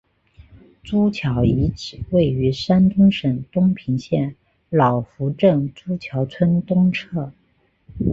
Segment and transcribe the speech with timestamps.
[0.81, 4.35] 朱桥遗址位于山东省东平县
[4.71, 7.31] 老湖镇朱桥村东侧。